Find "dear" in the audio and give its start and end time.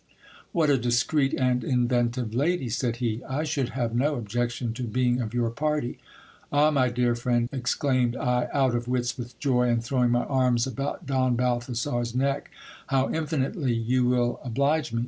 6.89-7.13